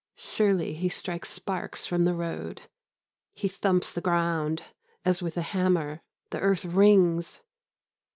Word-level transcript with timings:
Surely, 0.17 0.73
he 0.73 0.89
strikes 0.89 1.29
sparks 1.29 1.85
from 1.85 2.05
the 2.05 2.15
road. 2.15 2.63
He 3.35 3.47
thumps 3.47 3.93
the 3.93 4.01
ground 4.01 4.63
as 5.05 5.21
with 5.21 5.37
a 5.37 5.43
hammer. 5.53 6.01
The 6.31 6.39
earth 6.39 6.65
rings. 6.65 7.41